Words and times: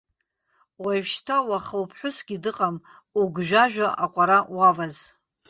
Уажәшьҭа 0.83 1.37
уаха 1.47 1.75
уԥҳәысгьы 1.83 2.37
дыҟам, 2.43 2.75
угәжәажәо 3.19 3.87
аҟәара 4.03 4.39
уаваз. 4.55 4.95